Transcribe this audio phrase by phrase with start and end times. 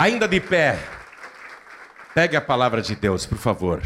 [0.00, 0.78] Ainda de pé,
[2.14, 3.82] pegue a palavra de Deus, por favor.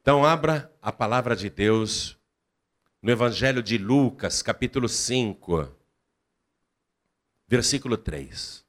[0.00, 2.16] Então, abra a palavra de Deus
[3.02, 5.68] no Evangelho de Lucas, capítulo 5,
[7.48, 8.64] versículo 3.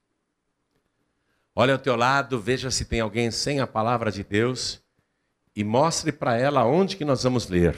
[1.54, 4.82] Olha ao teu lado, veja se tem alguém sem a palavra de Deus
[5.56, 7.78] e mostre para ela onde que nós vamos ler.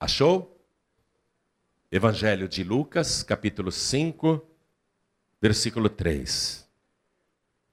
[0.00, 0.51] Achou?
[1.94, 4.42] Evangelho de Lucas, capítulo 5,
[5.38, 6.66] versículo 3.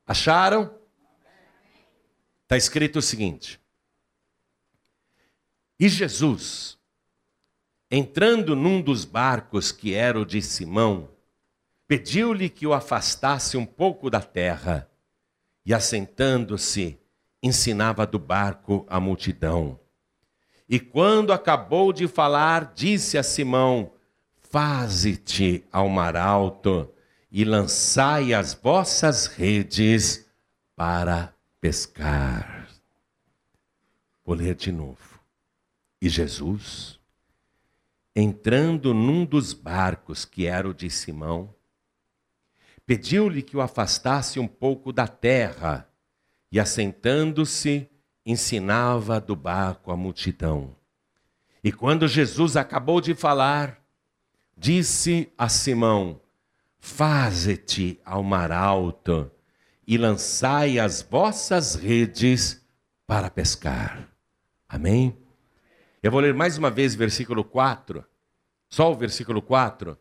[0.05, 0.75] Acharam?
[2.43, 3.61] Está escrito o seguinte:
[5.79, 6.77] E Jesus,
[7.89, 11.09] entrando num dos barcos que era o de Simão,
[11.87, 14.91] pediu-lhe que o afastasse um pouco da terra,
[15.65, 16.99] e assentando-se,
[17.41, 19.79] ensinava do barco a multidão.
[20.67, 23.93] E quando acabou de falar, disse a Simão:
[24.49, 26.91] Faze-te ao mar alto
[27.31, 30.27] e lançai as vossas redes
[30.75, 32.67] para pescar.
[34.25, 35.19] Vou ler de novo.
[36.01, 36.99] E Jesus,
[38.15, 41.53] entrando num dos barcos que era o de Simão,
[42.87, 45.87] pediu-lhe que o afastasse um pouco da terra
[46.51, 47.87] e, assentando-se,
[48.25, 50.75] ensinava do barco a multidão.
[51.63, 53.79] E quando Jesus acabou de falar,
[54.59, 56.19] disse a Simão:
[56.79, 59.31] Faze-te ao mar alto
[59.87, 62.61] e lançai as vossas redes
[63.07, 64.07] para pescar.
[64.67, 65.17] Amém?
[66.03, 68.05] Eu vou ler mais uma vez versículo 4,
[68.69, 69.97] só o versículo 4.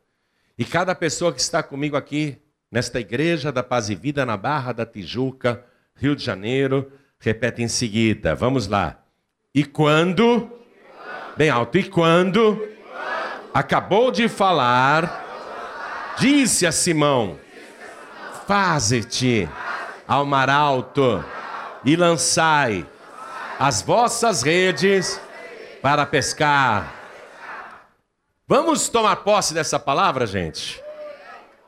[0.58, 2.38] E cada pessoa que está comigo aqui,
[2.70, 5.64] nesta igreja da Paz e Vida, na Barra da Tijuca,
[5.94, 8.34] Rio de Janeiro, repete em seguida.
[8.34, 9.02] Vamos lá.
[9.54, 10.50] E quando,
[11.36, 12.77] bem alto, e quando
[13.58, 17.40] acabou de falar, disse a Simão:
[18.46, 19.48] Faze-te
[20.06, 21.24] ao mar alto
[21.84, 22.86] e lançai
[23.58, 25.20] as vossas redes
[25.82, 26.94] para pescar.
[28.46, 30.80] Vamos tomar posse dessa palavra, gente?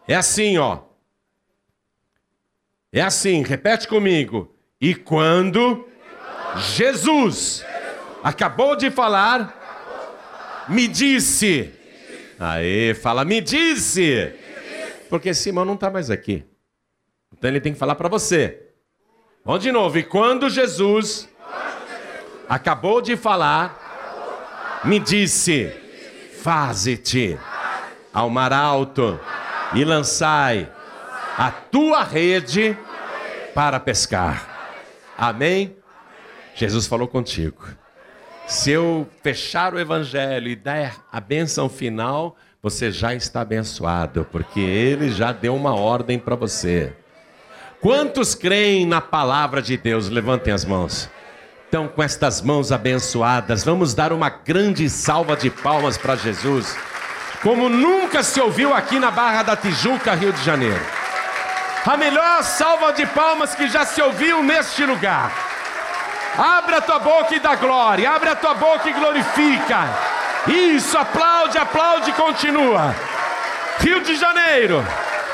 [0.06, 0.78] É assim, ó.
[2.92, 4.54] É assim, repete comigo.
[4.80, 5.88] E quando
[6.56, 7.64] Jesus
[8.22, 11.79] acabou de falar, me disse.
[12.40, 14.32] Aê, fala, me disse.
[15.10, 16.42] Porque Simão não está mais aqui.
[17.36, 18.70] Então ele tem que falar para você.
[19.44, 19.98] Vamos de novo.
[19.98, 21.28] E quando Jesus
[22.48, 25.70] acabou de falar, me disse:
[26.42, 27.38] Faze-te
[28.12, 29.20] ao mar alto
[29.74, 30.70] e lançai
[31.36, 32.76] a tua rede
[33.54, 34.48] para pescar.
[35.16, 35.76] Amém?
[36.54, 37.62] Jesus falou contigo.
[38.50, 44.58] Se eu fechar o evangelho e dar a benção final, você já está abençoado, porque
[44.58, 46.92] ele já deu uma ordem para você.
[47.80, 50.08] Quantos creem na palavra de Deus?
[50.08, 51.08] Levantem as mãos.
[51.68, 56.76] Então, com estas mãos abençoadas, vamos dar uma grande salva de palmas para Jesus,
[57.44, 60.84] como nunca se ouviu aqui na Barra da Tijuca, Rio de Janeiro.
[61.86, 65.49] A melhor salva de palmas que já se ouviu neste lugar.
[66.38, 68.10] Abre a tua boca e dá glória.
[68.10, 69.88] Abre a tua boca e glorifica.
[70.46, 72.94] Isso, aplaude, aplaude, continua.
[73.78, 74.86] Rio de Janeiro,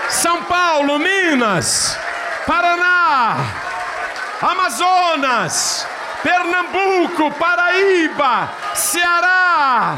[0.08, 1.98] São Paulo, Minas,
[2.46, 3.36] Paraná,
[4.40, 5.86] Amazonas,
[6.22, 9.96] Pernambuco, Paraíba, Ceará.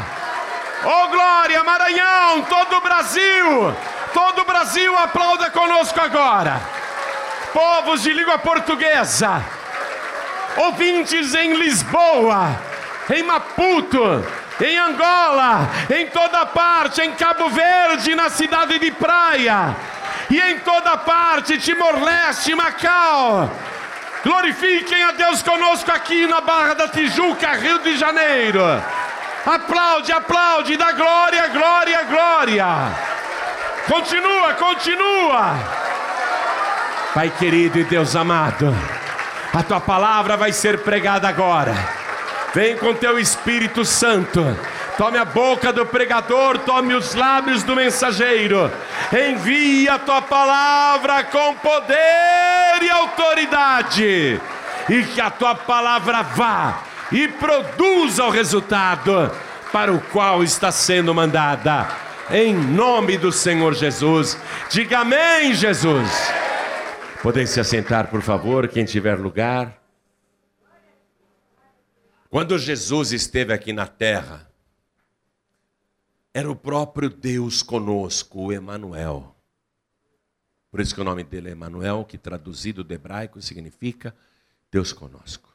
[0.83, 3.75] Oh glória, Maranhão, todo o Brasil.
[4.13, 6.59] Todo o Brasil aplauda conosco agora.
[7.53, 9.58] Povos de língua portuguesa
[10.57, 12.55] ouvintes em Lisboa,
[13.13, 14.25] em Maputo,
[14.61, 19.75] em Angola, em toda parte, em Cabo Verde, na cidade de Praia,
[20.29, 23.49] e em toda parte, Timor-Leste, Macau.
[24.23, 28.61] Glorifiquem a Deus conosco aqui na Barra da Tijuca, Rio de Janeiro.
[29.45, 32.65] Aplaude, aplaude, dá glória, glória, glória.
[33.87, 35.55] Continua, continua.
[37.13, 38.75] Pai querido e Deus amado.
[39.53, 41.73] A tua palavra vai ser pregada agora.
[42.53, 44.57] Vem com teu Espírito Santo.
[44.95, 48.71] Tome a boca do pregador, tome os lábios do mensageiro.
[49.11, 54.39] Envia a tua palavra com poder e autoridade.
[54.87, 59.31] E que a tua palavra vá e produza o resultado
[59.71, 61.87] para o qual está sendo mandada.
[62.29, 64.37] Em nome do Senhor Jesus.
[64.69, 66.09] Diga amém, Jesus.
[67.21, 69.83] Podem se assentar, por favor, quem tiver lugar.
[72.29, 74.49] Quando Jesus esteve aqui na terra,
[76.33, 79.35] era o próprio Deus conosco, o Emanuel.
[80.71, 84.15] Por isso que o nome dele é Emanuel, que traduzido do hebraico significa
[84.71, 85.53] Deus conosco.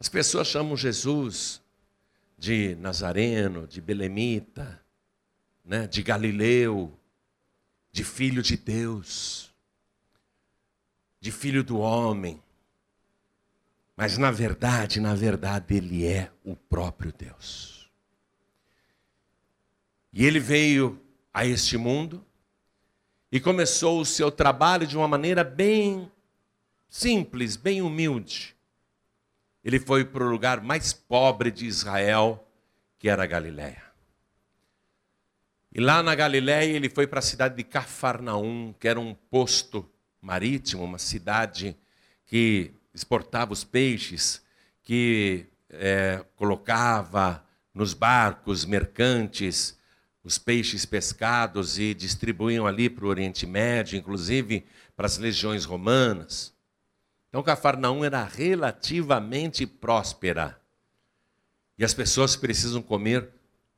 [0.00, 1.62] As pessoas chamam Jesus
[2.36, 4.82] de Nazareno, de Belemita,
[5.64, 6.98] né, de Galileu,
[7.92, 9.49] de filho de Deus,
[11.20, 12.42] de filho do homem.
[13.96, 17.90] Mas na verdade, na verdade, ele é o próprio Deus.
[20.12, 21.00] E ele veio
[21.32, 22.24] a este mundo
[23.30, 26.10] e começou o seu trabalho de uma maneira bem
[26.88, 28.56] simples, bem humilde.
[29.62, 32.44] Ele foi para o lugar mais pobre de Israel,
[32.98, 33.84] que era a Galiléia.
[35.72, 39.88] E lá na Galiléia ele foi para a cidade de Cafarnaum, que era um posto
[40.20, 41.76] marítimo, uma cidade
[42.26, 44.42] que exportava os peixes,
[44.82, 47.44] que é, colocava
[47.74, 49.78] nos barcos mercantes
[50.22, 56.54] os peixes pescados e distribuíam ali para o Oriente Médio, inclusive para as legiões romanas.
[57.28, 60.60] Então Cafarnaum era relativamente próspera.
[61.78, 63.30] E as pessoas precisam comer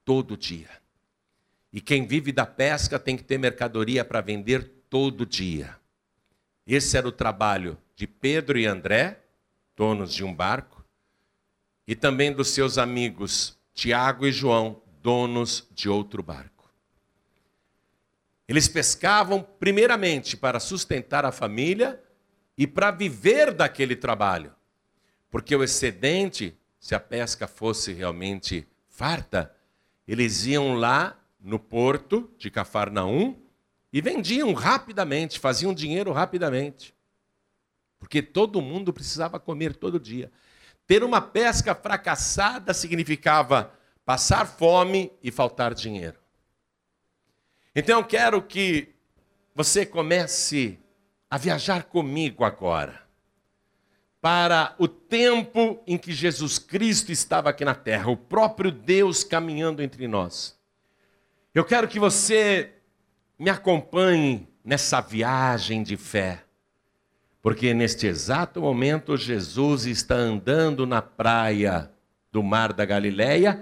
[0.04, 0.68] todo dia.
[1.72, 5.76] E quem vive da pesca tem que ter mercadoria para vender todo dia.
[6.66, 9.20] Esse era o trabalho de Pedro e André,
[9.76, 10.84] donos de um barco,
[11.86, 16.70] e também dos seus amigos Tiago e João, donos de outro barco.
[18.46, 22.00] Eles pescavam primeiramente para sustentar a família
[22.56, 24.54] e para viver daquele trabalho.
[25.30, 29.54] Porque o excedente, se a pesca fosse realmente farta,
[30.06, 33.41] eles iam lá no porto de Cafarnaum
[33.92, 36.94] e vendiam rapidamente, faziam dinheiro rapidamente.
[37.98, 40.32] Porque todo mundo precisava comer todo dia.
[40.86, 43.72] Ter uma pesca fracassada significava
[44.04, 46.18] passar fome e faltar dinheiro.
[47.74, 48.94] Então eu quero que
[49.54, 50.78] você comece
[51.30, 53.02] a viajar comigo agora
[54.20, 59.82] para o tempo em que Jesus Cristo estava aqui na terra, o próprio Deus caminhando
[59.82, 60.56] entre nós.
[61.54, 62.72] Eu quero que você
[63.42, 66.44] me acompanhe nessa viagem de fé,
[67.42, 71.90] porque neste exato momento Jesus está andando na praia
[72.30, 73.60] do Mar da Galileia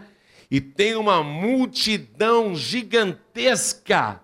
[0.51, 4.21] e tem uma multidão gigantesca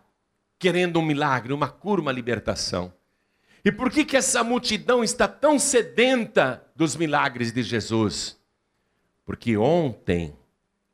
[0.58, 2.92] querendo um milagre, uma cura, uma libertação.
[3.64, 8.38] E por que, que essa multidão está tão sedenta dos milagres de Jesus?
[9.24, 10.36] Porque ontem,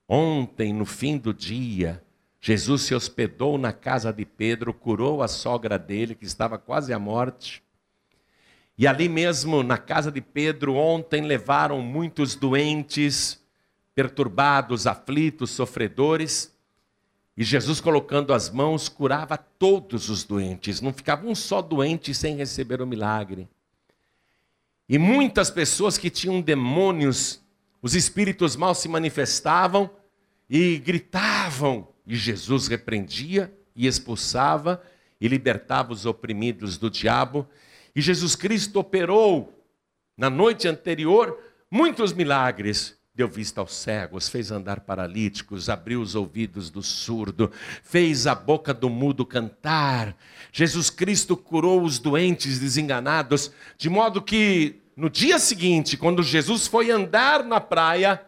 [0.09, 2.01] ontem, no fim do dia,
[2.45, 6.99] Jesus se hospedou na casa de Pedro, curou a sogra dele, que estava quase à
[6.99, 7.63] morte.
[8.77, 13.41] E ali mesmo, na casa de Pedro, ontem levaram muitos doentes,
[13.95, 16.53] perturbados, aflitos, sofredores.
[17.37, 20.81] E Jesus, colocando as mãos, curava todos os doentes.
[20.81, 23.49] Não ficava um só doente sem receber o milagre.
[24.89, 27.41] E muitas pessoas que tinham demônios,
[27.81, 29.89] os espíritos mal se manifestavam
[30.51, 31.92] e gritavam.
[32.07, 34.83] E Jesus repreendia e expulsava
[35.21, 37.49] e libertava os oprimidos do diabo.
[37.95, 39.65] E Jesus Cristo operou
[40.17, 41.39] na noite anterior
[41.71, 47.53] muitos milagres deu vista aos cegos, fez andar paralíticos, abriu os ouvidos do surdo,
[47.83, 50.17] fez a boca do mudo cantar.
[50.51, 56.91] Jesus Cristo curou os doentes desenganados, de modo que no dia seguinte, quando Jesus foi
[56.91, 58.23] andar na praia,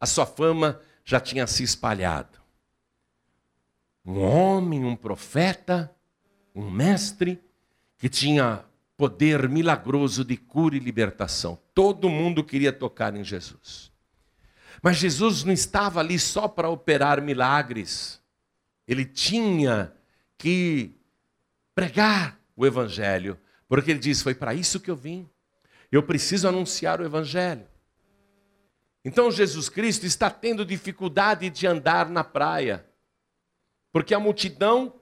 [0.00, 2.41] a sua fama já tinha se espalhado.
[4.04, 5.94] Um homem, um profeta,
[6.54, 7.40] um mestre
[7.98, 8.64] que tinha
[8.96, 11.58] poder milagroso de cura e libertação.
[11.74, 13.92] Todo mundo queria tocar em Jesus.
[14.82, 18.20] Mas Jesus não estava ali só para operar milagres.
[18.86, 19.92] Ele tinha
[20.36, 20.96] que
[21.74, 25.28] pregar o Evangelho, porque ele diz: Foi para isso que eu vim.
[25.90, 27.66] Eu preciso anunciar o Evangelho.
[29.04, 32.86] Então Jesus Cristo está tendo dificuldade de andar na praia,
[33.92, 34.98] porque a multidão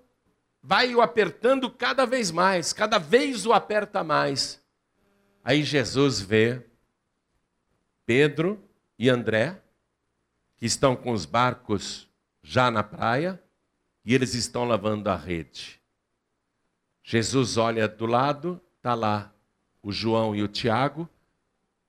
[0.63, 4.61] vai o apertando cada vez mais, cada vez o aperta mais.
[5.43, 6.67] Aí Jesus vê
[8.05, 8.63] Pedro
[8.99, 9.63] e André
[10.57, 12.07] que estão com os barcos
[12.43, 13.43] já na praia
[14.05, 15.81] e eles estão lavando a rede.
[17.03, 19.33] Jesus olha do lado, está lá
[19.83, 21.09] o João e o Tiago,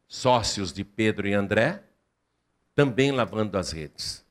[0.08, 1.84] sócios de Pedro e André,
[2.74, 4.25] também lavando as redes.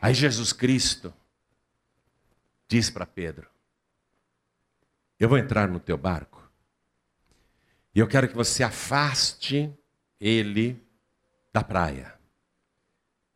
[0.00, 1.12] Aí Jesus Cristo
[2.72, 3.50] diz para Pedro:
[5.20, 6.50] Eu vou entrar no teu barco
[7.94, 9.70] e eu quero que você afaste
[10.18, 10.82] ele
[11.52, 12.18] da praia.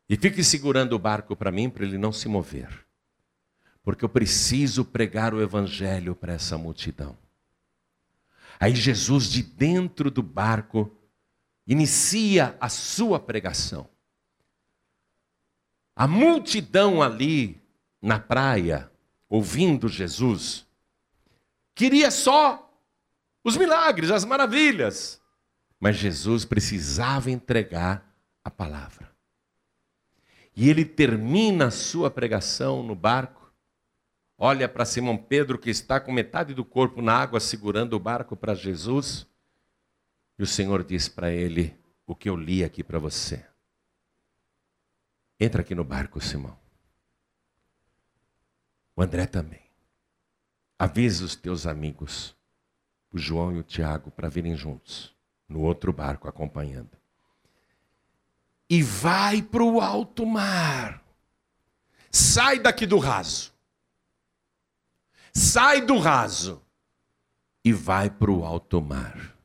[0.08, 2.86] E fique segurando o barco para mim, para ele não se mover.
[3.82, 7.16] porque eu preciso pregar o evangelho para essa multidão.
[8.58, 10.90] Aí Jesus, de dentro do barco,
[11.64, 13.88] inicia a sua pregação.
[15.94, 17.62] A multidão ali
[18.02, 18.90] na praia,
[19.28, 20.66] ouvindo Jesus,
[21.75, 22.62] queria só
[23.45, 25.21] os milagres, as maravilhas.
[25.78, 29.14] Mas Jesus precisava entregar a palavra.
[30.54, 33.52] E ele termina a sua pregação no barco,
[34.38, 38.35] olha para Simão Pedro, que está com metade do corpo na água, segurando o barco
[38.35, 39.26] para Jesus,
[40.38, 43.45] e o Senhor diz para ele o que eu li aqui para você.
[45.38, 46.65] Entra aqui no barco, Simão.
[48.96, 49.60] O André também.
[50.78, 52.34] Avisa os teus amigos,
[53.12, 55.14] o João e o Tiago, para virem juntos,
[55.46, 56.96] no outro barco acompanhando.
[58.68, 61.04] E vai para o alto mar.
[62.10, 63.54] Sai daqui do raso.
[65.32, 66.62] Sai do raso
[67.62, 69.36] e vai para o alto mar.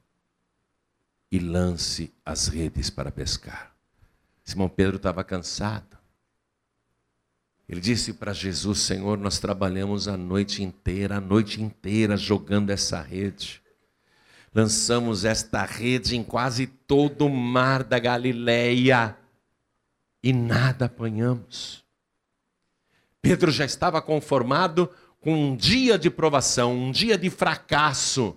[1.29, 3.75] E lance as redes para pescar.
[4.43, 6.00] Simão Pedro estava cansado.
[7.71, 13.01] Ele disse para Jesus: Senhor, nós trabalhamos a noite inteira, a noite inteira jogando essa
[13.01, 13.61] rede.
[14.53, 19.15] Lançamos esta rede em quase todo o mar da Galileia
[20.21, 21.85] e nada apanhamos.
[23.21, 24.89] Pedro já estava conformado
[25.21, 28.35] com um dia de provação, um dia de fracasso,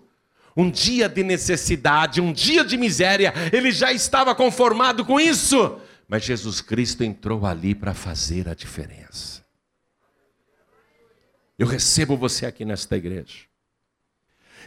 [0.57, 3.35] um dia de necessidade, um dia de miséria.
[3.53, 5.81] Ele já estava conformado com isso.
[6.15, 9.45] Mas Jesus Cristo entrou ali para fazer a diferença.
[11.59, 13.47] Eu recebo você aqui nesta igreja.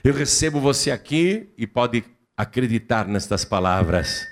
[0.04, 2.04] Eu recebo você aqui e pode
[2.36, 4.28] acreditar nestas palavras.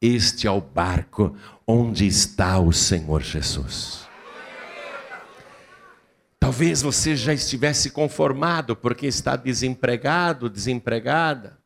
[0.00, 1.36] Este é o barco
[1.66, 4.08] onde está o Senhor Jesus.
[6.40, 11.58] Talvez você já estivesse conformado porque está desempregado, desempregada,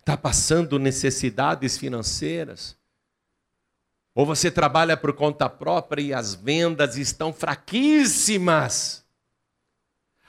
[0.00, 2.78] está passando necessidades financeiras.
[4.14, 9.04] Ou você trabalha por conta própria e as vendas estão fraquíssimas.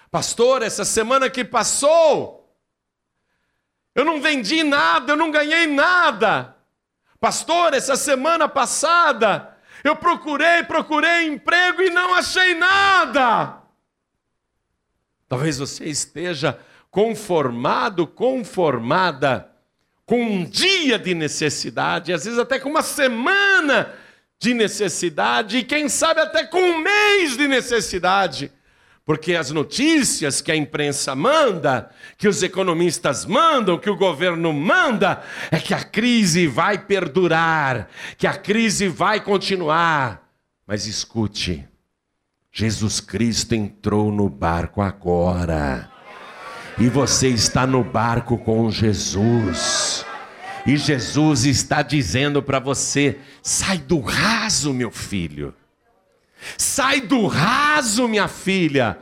[0.09, 2.55] Pastor, essa semana que passou,
[3.95, 6.55] eu não vendi nada, eu não ganhei nada.
[7.19, 13.61] Pastor, essa semana passada, eu procurei, procurei emprego e não achei nada.
[15.27, 16.59] Talvez você esteja
[16.89, 19.50] conformado, conformada
[20.11, 23.93] com um dia de necessidade, às vezes até com uma semana
[24.41, 28.51] de necessidade, e quem sabe até com um mês de necessidade.
[29.05, 35.23] Porque as notícias que a imprensa manda, que os economistas mandam, que o governo manda,
[35.49, 37.87] é que a crise vai perdurar,
[38.17, 40.29] que a crise vai continuar.
[40.67, 41.65] Mas escute,
[42.51, 45.89] Jesus Cristo entrou no barco agora
[46.81, 50.00] e você está no barco com Jesus.
[50.65, 55.53] E Jesus está dizendo para você: sai do raso, meu filho.
[56.57, 58.97] Sai do raso, minha filha.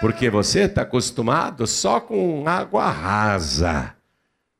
[0.00, 3.94] Porque você está acostumado só com água rasa.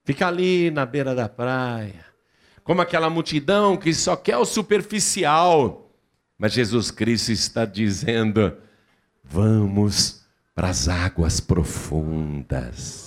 [0.05, 2.05] Fica ali na beira da praia.
[2.63, 5.91] Como aquela multidão que só quer o superficial.
[6.39, 8.57] Mas Jesus Cristo está dizendo:
[9.23, 10.25] vamos
[10.55, 13.04] para as águas profundas.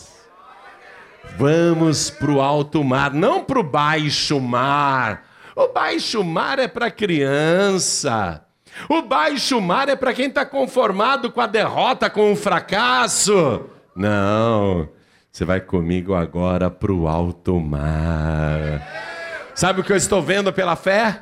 [1.38, 5.24] Vamos para o alto mar, não para o baixo mar.
[5.56, 8.44] O baixo mar é para criança.
[8.89, 13.70] O baixo mar é para quem está conformado com a derrota, com o fracasso.
[13.96, 14.89] Não,
[15.32, 18.82] você vai comigo agora para o alto mar.
[19.53, 21.22] Sabe o que eu estou vendo pela fé?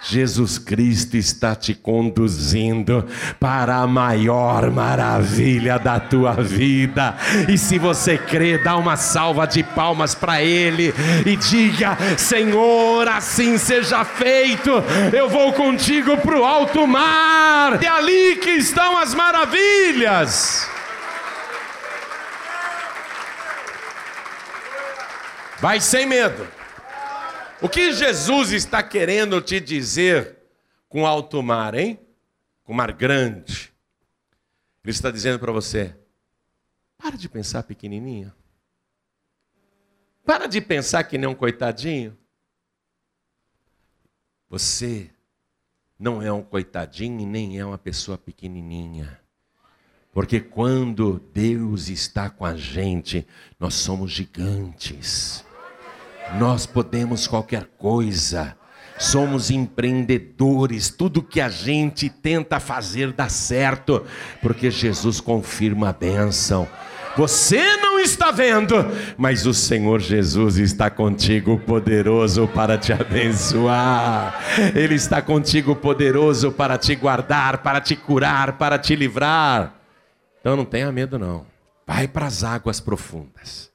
[0.00, 3.04] Jesus Cristo está te conduzindo
[3.40, 7.16] para a maior maravilha da tua vida.
[7.48, 10.94] E se você crê, dá uma salva de palmas para Ele
[11.26, 14.70] e diga: Senhor, assim seja feito.
[15.12, 17.82] Eu vou contigo para o alto mar.
[17.82, 20.68] É ali que estão as maravilhas.
[25.60, 26.57] Vai sem medo.
[27.60, 30.38] O que Jesus está querendo te dizer
[30.88, 31.98] com alto mar, hein?
[32.62, 33.72] Com mar grande.
[34.84, 35.96] Ele está dizendo para você:
[36.96, 38.32] para de pensar pequenininho.
[40.24, 42.16] Para de pensar que nem um coitadinho.
[44.48, 45.10] Você
[45.98, 49.20] não é um coitadinho e nem é uma pessoa pequenininha.
[50.12, 53.26] Porque quando Deus está com a gente,
[53.58, 55.44] nós somos gigantes.
[56.36, 58.56] Nós podemos qualquer coisa.
[58.98, 64.04] Somos empreendedores, tudo que a gente tenta fazer dá certo,
[64.42, 66.68] porque Jesus confirma a bênção.
[67.16, 68.74] Você não está vendo,
[69.16, 74.38] mas o Senhor Jesus está contigo, poderoso para te abençoar.
[74.74, 79.74] Ele está contigo, poderoso para te guardar, para te curar, para te livrar.
[80.40, 81.46] Então não tenha medo, não.
[81.86, 83.70] Vai para as águas profundas.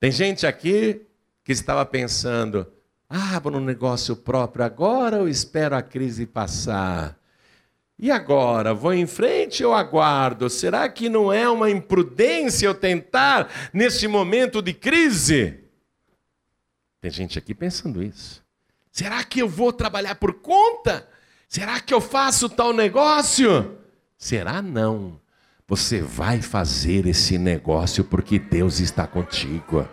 [0.00, 1.02] Tem gente aqui
[1.44, 2.66] que estava pensando:
[3.08, 7.18] abro um negócio próprio agora ou espero a crise passar?
[7.98, 8.74] E agora?
[8.74, 10.50] Vou em frente ou aguardo?
[10.50, 15.60] Será que não é uma imprudência eu tentar neste momento de crise?
[17.00, 18.42] Tem gente aqui pensando isso.
[18.90, 21.08] Será que eu vou trabalhar por conta?
[21.48, 23.78] Será que eu faço tal negócio?
[24.18, 25.20] Será não.
[25.66, 29.88] Você vai fazer esse negócio porque Deus está contigo.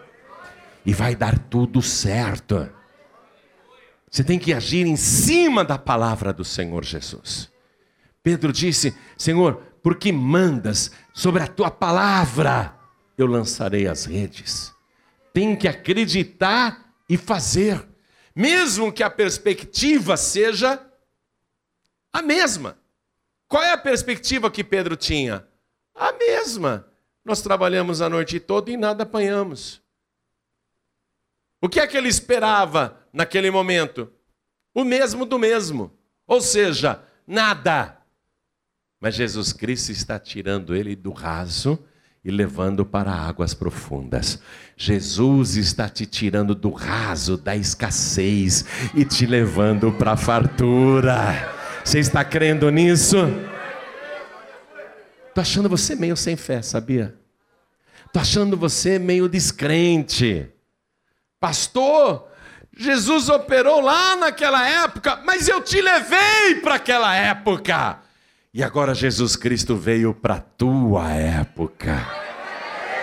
[0.86, 2.70] E vai dar tudo certo.
[4.10, 7.52] Você tem que agir em cima da palavra do Senhor Jesus.
[8.24, 12.76] Pedro disse: Senhor, porque mandas sobre a tua palavra,
[13.18, 14.74] eu lançarei as redes.
[15.34, 17.88] Tem que acreditar e fazer,
[18.36, 20.82] mesmo que a perspectiva seja
[22.12, 22.78] a mesma.
[23.48, 25.46] Qual é a perspectiva que Pedro tinha?
[25.96, 26.88] A mesma.
[27.24, 29.79] Nós trabalhamos a noite toda e nada apanhamos.
[31.62, 34.12] O que é que ele esperava naquele momento?
[34.74, 35.92] O mesmo do mesmo.
[36.26, 37.98] Ou seja, nada.
[39.00, 41.84] Mas Jesus Cristo está tirando ele do raso
[42.24, 44.42] e levando para águas profundas.
[44.76, 51.54] Jesus está te tirando do raso, da escassez e te levando para a fartura.
[51.84, 53.18] Você está crendo nisso?
[55.28, 57.16] Estou achando você meio sem fé, sabia?
[58.06, 60.50] Estou achando você meio descrente.
[61.40, 62.28] Pastor,
[62.78, 68.00] Jesus operou lá naquela época, mas eu te levei para aquela época.
[68.54, 72.06] E agora Jesus Cristo veio para a tua época.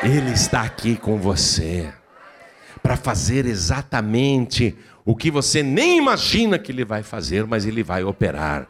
[0.03, 1.93] Ele está aqui com você
[2.83, 8.05] para fazer exatamente o que você nem imagina que ele vai fazer, mas ele vai
[8.05, 8.69] operar.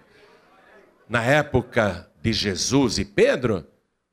[1.08, 3.66] Na época de Jesus e Pedro,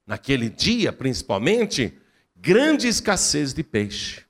[0.07, 1.97] naquele dia principalmente,
[2.35, 4.22] grande escassez de peixe.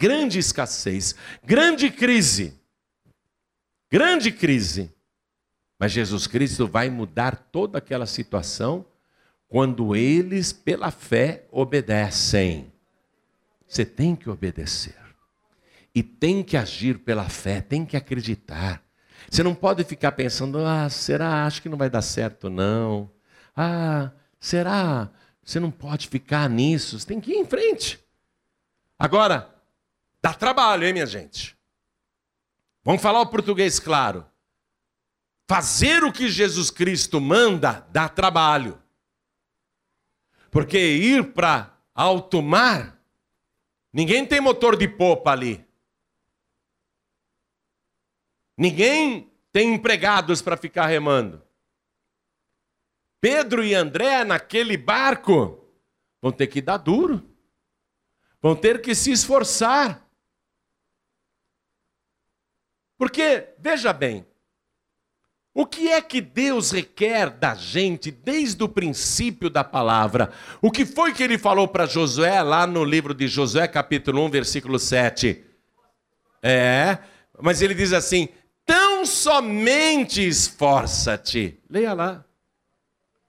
[0.00, 2.58] Grande escassez, grande crise.
[3.92, 4.90] Grande crise.
[5.78, 8.86] Mas Jesus Cristo vai mudar toda aquela situação
[9.46, 12.72] quando eles, pela fé, obedecem.
[13.68, 14.96] Você tem que obedecer.
[15.94, 18.82] E tem que agir pela fé, tem que acreditar.
[19.30, 21.44] Você não pode ficar pensando, ah, será?
[21.44, 23.10] Acho que não vai dar certo, não.
[23.54, 25.10] Ah, será?
[25.44, 28.02] Você não pode ficar nisso, você tem que ir em frente.
[28.98, 29.59] Agora,
[30.22, 31.56] dá trabalho, hein, minha gente?
[32.82, 34.26] Vamos falar o português claro.
[35.48, 38.80] Fazer o que Jesus Cristo manda dá trabalho.
[40.50, 43.00] Porque ir para alto mar,
[43.92, 45.64] ninguém tem motor de popa ali.
[48.56, 51.42] Ninguém tem empregados para ficar remando.
[53.20, 55.64] Pedro e André, naquele barco,
[56.22, 57.22] vão ter que dar duro,
[58.40, 60.06] vão ter que se esforçar.
[63.00, 64.26] Porque, veja bem,
[65.54, 70.30] o que é que Deus requer da gente desde o princípio da palavra?
[70.60, 74.30] O que foi que ele falou para Josué lá no livro de Josué, capítulo 1,
[74.30, 75.42] versículo 7?
[76.42, 76.98] É,
[77.40, 78.28] mas ele diz assim:
[78.66, 81.58] tão somente esforça-te.
[81.70, 82.22] Leia lá.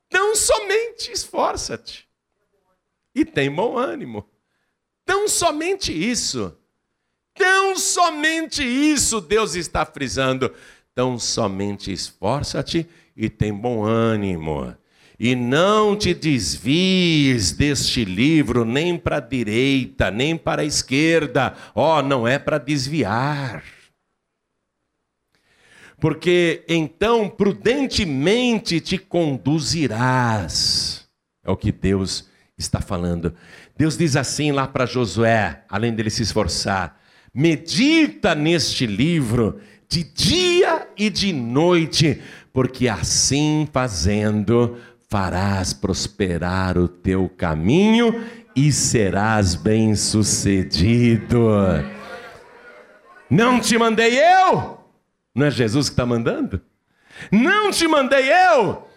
[0.10, 2.10] Tão somente esforça-te.
[3.16, 4.30] E tem bom ânimo.
[5.06, 6.61] Tão somente isso.
[7.34, 10.54] Tão somente isso Deus está frisando.
[10.92, 14.76] Então somente esforça-te e tem bom ânimo.
[15.20, 21.56] E não te desvies deste livro nem para a direita, nem para a esquerda.
[21.76, 23.64] Ó, oh, não é para desviar.
[26.00, 31.08] Porque então prudentemente te conduzirás.
[31.44, 33.36] É o que Deus está falando.
[33.78, 37.00] Deus diz assim lá para Josué, além dele se esforçar:
[37.34, 42.22] medita neste livro de dia e de noite,
[42.54, 44.78] porque assim fazendo
[45.10, 48.24] farás prosperar o teu caminho
[48.56, 51.50] e serás bem-sucedido.
[53.30, 54.80] Não te mandei eu?
[55.36, 56.62] Não é Jesus que está mandando?
[57.32, 58.88] Não te mandei eu?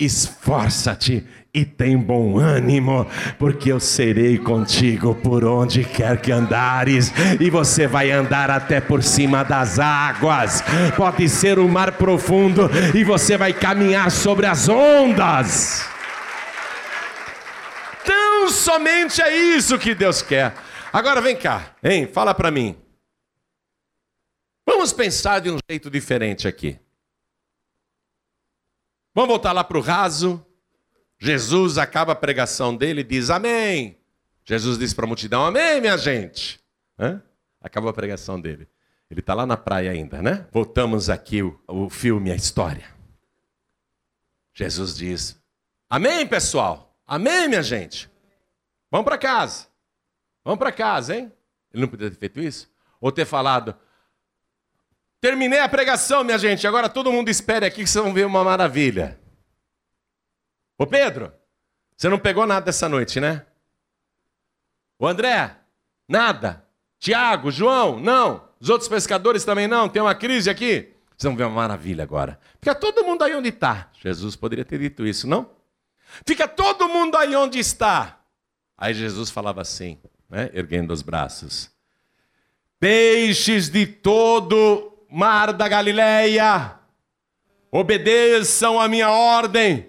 [0.00, 3.06] Esforça-te e tem bom ânimo,
[3.38, 9.04] porque eu serei contigo por onde quer que andares, e você vai andar até por
[9.04, 10.64] cima das águas.
[10.96, 15.88] Pode ser um mar profundo, e você vai caminhar sobre as ondas.
[18.04, 20.54] Tão somente é isso que Deus quer.
[20.92, 22.08] Agora vem cá, hein?
[22.12, 22.76] Fala para mim.
[24.66, 26.78] Vamos pensar de um jeito diferente aqui.
[29.14, 30.44] Vamos voltar lá para o raso.
[31.18, 33.96] Jesus acaba a pregação dele e diz amém.
[34.44, 36.60] Jesus diz para a multidão amém, minha gente.
[36.98, 37.22] Hã?
[37.60, 38.68] Acabou a pregação dele.
[39.10, 40.46] Ele está lá na praia ainda, né?
[40.50, 42.84] Voltamos aqui o, o filme, a história.
[44.52, 45.40] Jesus diz:
[45.88, 46.98] Amém, pessoal.
[47.06, 48.10] Amém, minha gente.
[48.90, 49.68] Vamos para casa.
[50.44, 51.32] Vamos para casa, hein?
[51.72, 52.68] Ele não podia ter feito isso?
[53.00, 53.76] Ou ter falado:
[55.24, 56.66] Terminei a pregação, minha gente.
[56.66, 59.18] Agora todo mundo espere aqui que vocês vão ver uma maravilha.
[60.76, 61.32] Ô Pedro,
[61.96, 63.46] você não pegou nada dessa noite, né?
[64.98, 65.56] O André,
[66.06, 66.62] nada.
[66.98, 68.50] Tiago, João, não.
[68.60, 69.88] Os outros pescadores também não.
[69.88, 70.92] Tem uma crise aqui.
[71.16, 72.38] Vocês vão ver uma maravilha agora.
[72.60, 73.90] Fica todo mundo aí onde está.
[74.02, 75.48] Jesus poderia ter dito isso, não?
[76.26, 78.20] Fica todo mundo aí onde está.
[78.76, 81.70] Aí Jesus falava assim, né, erguendo os braços:
[82.78, 86.74] Peixes de todo mar da Galileia,
[87.70, 89.88] obedeçam a minha ordem,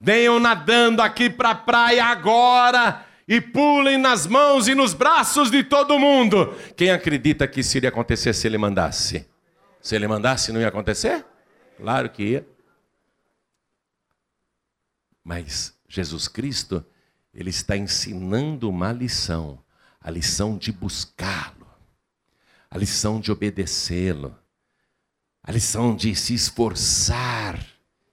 [0.00, 5.62] venham nadando aqui para a praia agora e pulem nas mãos e nos braços de
[5.62, 6.52] todo mundo.
[6.76, 9.24] Quem acredita que isso iria acontecer se ele mandasse?
[9.80, 11.24] Se ele mandasse, não ia acontecer?
[11.76, 12.48] Claro que ia.
[15.22, 16.84] Mas Jesus Cristo,
[17.32, 19.62] ele está ensinando uma lição,
[20.00, 21.63] a lição de buscá-lo
[22.70, 24.36] a lição de obedecê-lo,
[25.42, 27.64] a lição de se esforçar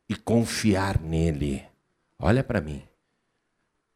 [0.07, 1.63] e confiar nele.
[2.19, 2.83] Olha para mim.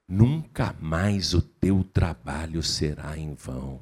[0.07, 3.81] Nunca mais o teu trabalho será em vão.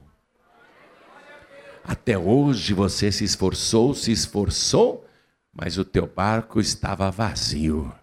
[1.84, 5.06] Até hoje você se esforçou, se esforçou,
[5.52, 7.94] mas o teu barco estava vazio.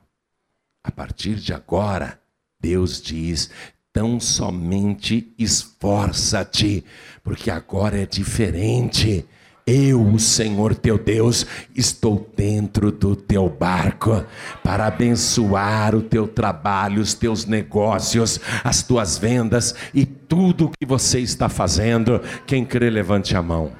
[0.84, 2.20] A partir de agora,
[2.60, 3.50] Deus diz:
[3.92, 6.84] Tão somente esforça-te,
[7.24, 9.26] porque agora é diferente.
[9.66, 14.24] Eu, o Senhor teu Deus, estou dentro do teu barco
[14.62, 20.86] para abençoar o teu trabalho, os teus negócios, as tuas vendas e tudo o que
[20.86, 22.20] você está fazendo.
[22.46, 23.72] Quem crê, levante a mão.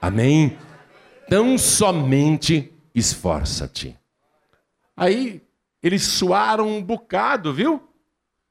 [0.00, 0.56] Amém?
[1.28, 3.96] Tão somente esforça-te.
[4.96, 5.42] Aí
[5.82, 7.91] eles suaram um bocado, viu?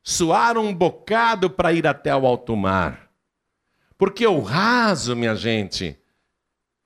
[0.04, 3.12] Suaram um bocado para ir até o alto mar.
[3.98, 6.00] Porque o raso, minha gente,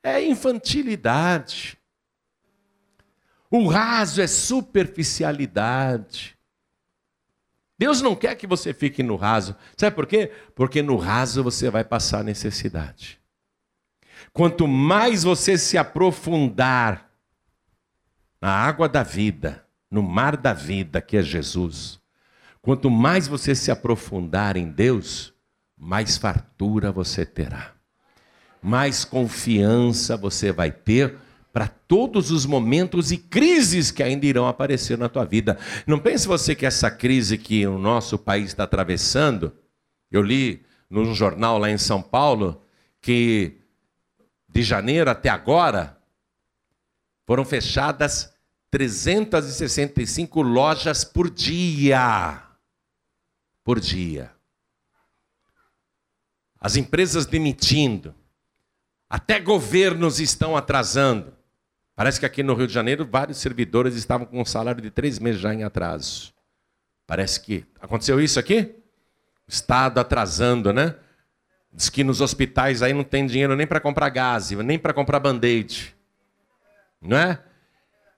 [0.04, 1.78] é infantilidade.
[3.49, 6.38] O raso é superficialidade.
[7.78, 9.56] Deus não quer que você fique no raso.
[9.78, 10.32] Sabe por quê?
[10.54, 13.19] Porque no raso você vai passar necessidade.
[14.34, 17.10] Quanto mais você se aprofundar
[18.41, 21.99] na água da vida, no mar da vida que é Jesus,
[22.65, 25.32] Quanto mais você se aprofundar em Deus,
[25.78, 27.75] mais fartura você terá.
[28.60, 31.15] Mais confiança você vai ter
[31.54, 35.60] para todos os momentos e crises que ainda irão aparecer na tua vida.
[35.86, 39.54] Não pense você que essa crise que o nosso país está atravessando,
[40.10, 42.63] eu li num jornal lá em São Paulo
[42.99, 43.60] que
[44.49, 45.99] de janeiro até agora
[47.28, 48.34] foram fechadas
[48.71, 52.44] 365 lojas por dia
[53.65, 54.32] por dia.
[56.62, 58.15] As empresas demitindo.
[59.10, 61.34] Até governos estão atrasando.
[61.95, 65.17] Parece que aqui no Rio de Janeiro vários servidores estavam com um salário de três
[65.17, 66.32] meses já em atraso.
[67.08, 68.75] Parece que aconteceu isso aqui?
[69.47, 70.95] O Estado atrasando, né?
[71.73, 75.19] Diz que nos hospitais aí não tem dinheiro nem para comprar gás, nem para comprar
[75.19, 75.95] band-aid.
[77.01, 77.43] Não é?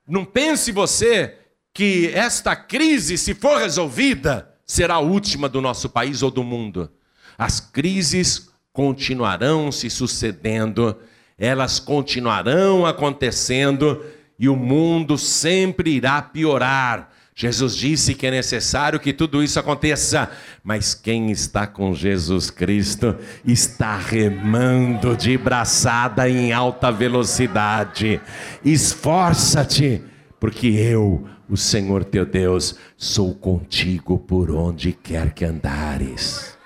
[0.06, 1.38] Não pense você
[1.74, 6.92] que esta crise, se for resolvida, será a última do nosso país ou do mundo.
[7.38, 10.96] As crises continuarão se sucedendo,
[11.38, 14.04] elas continuarão acontecendo
[14.38, 17.12] e o mundo sempre irá piorar.
[17.40, 20.30] Jesus disse que é necessário que tudo isso aconteça,
[20.64, 28.20] mas quem está com Jesus Cristo está remando de braçada em alta velocidade.
[28.66, 30.02] Esforça-te,
[30.40, 36.58] porque eu, o Senhor teu Deus, sou contigo por onde quer que andares.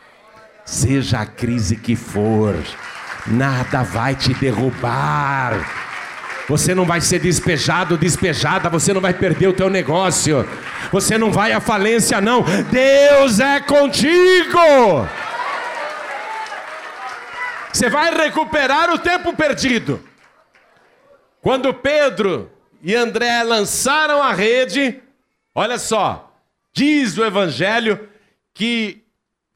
[0.65, 2.55] Seja a crise que for,
[3.27, 5.81] nada vai te derrubar,
[6.49, 10.45] Você não vai ser despejado, despejada, você não vai perder o teu negócio.
[10.91, 12.43] Você não vai à falência não.
[12.69, 15.07] Deus é contigo.
[17.71, 20.03] Você vai recuperar o tempo perdido.
[21.41, 22.50] Quando Pedro
[22.81, 24.99] e André lançaram a rede,
[25.53, 26.33] olha só,
[26.73, 28.09] diz o evangelho
[28.53, 29.03] que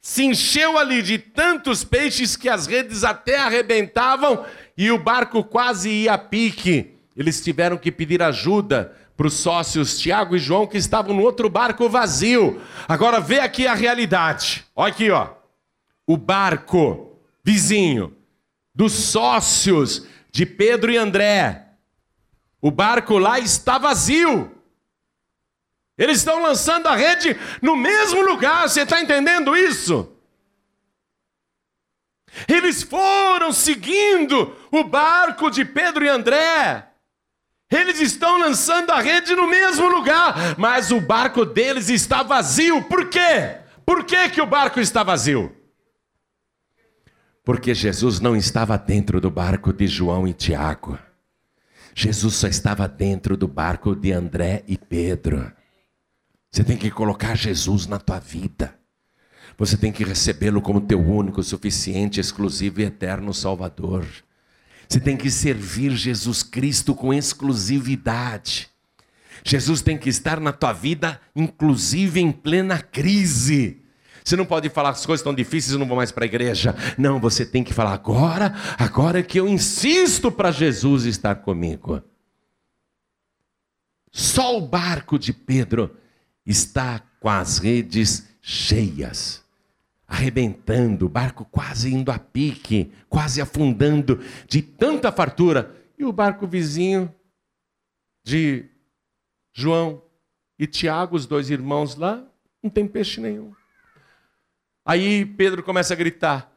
[0.00, 4.44] se encheu ali de tantos peixes que as redes até arrebentavam
[4.76, 6.94] e o barco quase ia a pique.
[7.16, 11.48] Eles tiveram que pedir ajuda para os sócios Tiago e João que estavam no outro
[11.48, 12.60] barco vazio.
[12.86, 14.64] Agora vê aqui a realidade.
[14.76, 15.30] Olha aqui, ó.
[16.06, 18.14] O barco vizinho
[18.74, 21.65] dos sócios de Pedro e André.
[22.60, 24.52] O barco lá está vazio.
[25.98, 30.12] Eles estão lançando a rede no mesmo lugar, você está entendendo isso?
[32.46, 36.86] Eles foram seguindo o barco de Pedro e André.
[37.70, 42.82] Eles estão lançando a rede no mesmo lugar, mas o barco deles está vazio.
[42.82, 43.58] Por quê?
[43.84, 45.54] Por que, que o barco está vazio?
[47.42, 50.98] Porque Jesus não estava dentro do barco de João e Tiago.
[51.98, 55.50] Jesus só estava dentro do barco de André e Pedro.
[56.52, 58.78] Você tem que colocar Jesus na tua vida.
[59.56, 64.06] Você tem que recebê-lo como teu único, suficiente, exclusivo e eterno Salvador.
[64.86, 68.68] Você tem que servir Jesus Cristo com exclusividade.
[69.42, 73.80] Jesus tem que estar na tua vida, inclusive em plena crise.
[74.26, 76.74] Você não pode falar as coisas tão difíceis e não vou mais para a igreja.
[76.98, 82.02] Não, você tem que falar agora, agora que eu insisto para Jesus estar comigo.
[84.10, 85.96] Só o barco de Pedro
[86.44, 89.44] está com as redes cheias,
[90.08, 95.72] arrebentando, o barco quase indo a pique, quase afundando de tanta fartura.
[95.96, 97.14] E o barco vizinho
[98.24, 98.64] de
[99.52, 100.02] João
[100.58, 102.24] e Tiago, os dois irmãos lá,
[102.60, 103.54] não tem peixe nenhum.
[104.86, 106.50] Aí Pedro começa a gritar: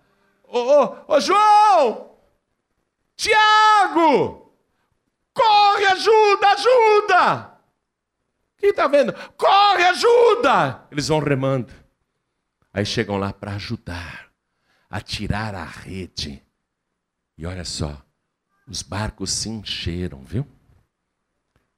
[0.44, 2.16] Ô, ô, ô João!
[3.16, 4.54] Tiago!
[5.34, 7.60] Corre, ajuda, ajuda!
[8.58, 9.14] Quem está vendo?
[9.36, 10.88] Corre, ajuda!
[10.92, 11.74] Eles vão remando.
[12.72, 14.30] Aí chegam lá para ajudar
[14.90, 16.44] a tirar a rede.
[17.38, 18.00] E olha só,
[18.68, 20.48] os barcos se encheram, viu?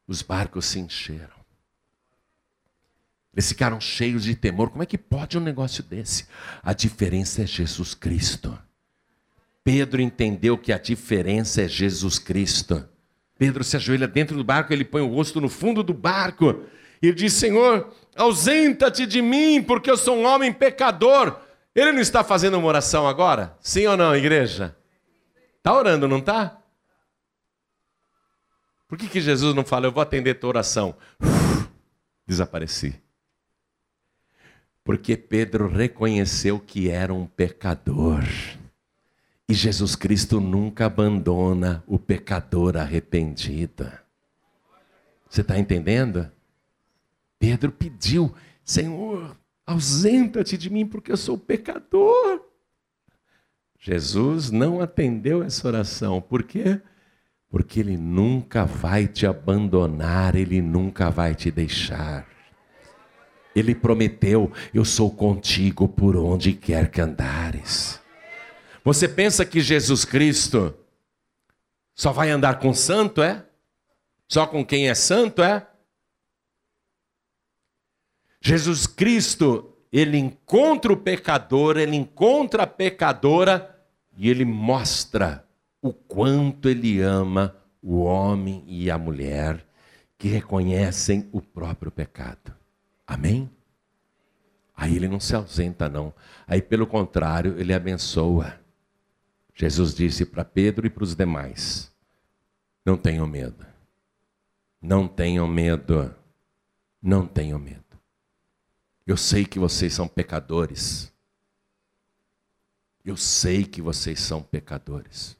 [0.05, 1.40] Os barcos se encheram.
[3.33, 4.69] Eles ficaram cheios de temor.
[4.69, 6.27] Como é que pode um negócio desse?
[6.61, 8.57] A diferença é Jesus Cristo.
[9.63, 12.87] Pedro entendeu que a diferença é Jesus Cristo.
[13.37, 16.63] Pedro se ajoelha dentro do barco, ele põe o rosto no fundo do barco
[17.01, 21.39] e diz: Senhor, ausenta-te de mim, porque eu sou um homem pecador.
[21.73, 23.55] Ele não está fazendo uma oração agora?
[23.61, 24.75] Sim ou não, igreja?
[25.57, 26.57] Está orando, não está?
[28.87, 30.95] Por que, que Jesus não fala, eu vou atender tua oração?
[31.23, 31.69] Uf,
[32.27, 33.01] desapareci.
[34.83, 38.23] Porque Pedro reconheceu que era um pecador.
[39.47, 43.91] E Jesus Cristo nunca abandona o pecador arrependido.
[45.29, 46.31] Você está entendendo?
[47.37, 52.41] Pedro pediu: Senhor, ausenta-te de mim, porque eu sou pecador.
[53.79, 56.21] Jesus não atendeu essa oração.
[56.21, 56.79] Por quê?
[57.49, 62.27] Porque Ele nunca vai te abandonar, Ele nunca vai te deixar.
[63.55, 67.99] Ele prometeu: Eu sou contigo por onde quer que andares.
[68.83, 70.73] Você pensa que Jesus Cristo
[71.95, 73.45] só vai andar com santo, é?
[74.27, 75.67] Só com quem é santo, é?
[78.41, 83.79] Jesus Cristo, ele encontra o pecador, ele encontra a pecadora
[84.17, 85.45] e ele mostra
[85.81, 89.63] o quanto ele ama o homem e a mulher
[90.17, 92.60] que reconhecem o próprio pecado.
[93.11, 93.51] Amém?
[94.73, 96.13] Aí ele não se ausenta, não.
[96.47, 98.57] Aí, pelo contrário, ele abençoa.
[99.53, 101.93] Jesus disse para Pedro e para os demais:
[102.85, 103.65] Não tenham medo.
[104.81, 106.15] Não tenham medo.
[107.01, 107.83] Não tenham medo.
[109.05, 111.11] Eu sei que vocês são pecadores.
[113.03, 115.35] Eu sei que vocês são pecadores.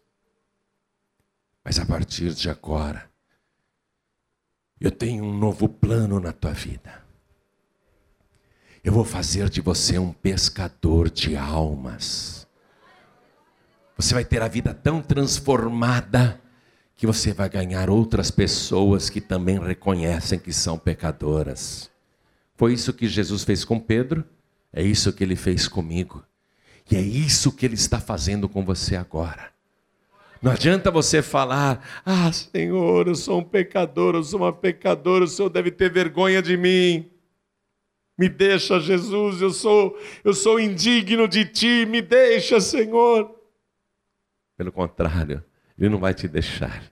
[1.64, 3.10] Mas a partir de agora,
[4.78, 7.01] eu tenho um novo plano na tua vida.
[8.84, 12.48] Eu vou fazer de você um pescador de almas.
[13.96, 16.42] Você vai ter a vida tão transformada
[16.96, 21.92] que você vai ganhar outras pessoas que também reconhecem que são pecadoras.
[22.56, 24.24] Foi isso que Jesus fez com Pedro,
[24.74, 26.24] é isso que ele fez comigo,
[26.90, 29.52] e é isso que ele está fazendo com você agora.
[30.42, 35.28] Não adianta você falar: Ah, Senhor, eu sou um pecador, eu sou uma pecadora, o
[35.28, 37.11] Senhor deve ter vergonha de mim.
[38.18, 43.36] Me deixa, Jesus, eu sou, eu sou indigno de ti, me deixa, Senhor.
[44.58, 45.44] Pelo contrário,
[45.78, 46.84] ele não vai te deixar.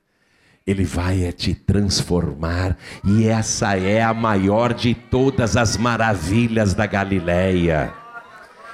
[0.66, 6.86] Ele vai é te transformar, e essa é a maior de todas as maravilhas da
[6.86, 7.94] Galileia.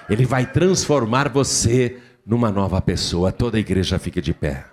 [0.09, 3.31] Ele vai transformar você numa nova pessoa.
[3.31, 4.65] Toda a igreja fique de pé.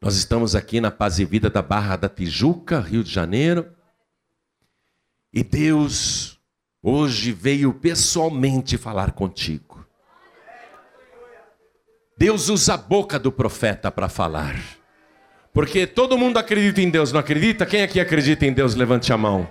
[0.00, 3.66] Nós estamos aqui na Paz e Vida da Barra da Tijuca, Rio de Janeiro.
[5.32, 6.38] E Deus
[6.82, 9.86] hoje veio pessoalmente falar contigo.
[12.18, 14.56] Deus usa a boca do profeta para falar.
[15.52, 17.66] Porque todo mundo acredita em Deus, não acredita?
[17.66, 18.74] Quem aqui acredita em Deus?
[18.74, 19.48] Levante a mão.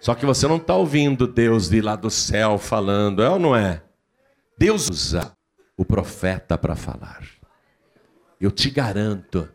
[0.00, 3.54] Só que você não está ouvindo Deus de lá do céu falando, é ou não
[3.54, 3.82] é?
[4.58, 5.32] Deus usa
[5.76, 7.22] o profeta para falar.
[8.40, 9.48] Eu te garanto